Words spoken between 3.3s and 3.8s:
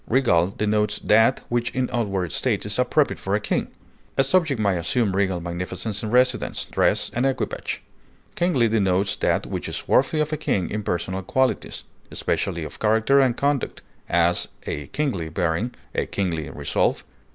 a king;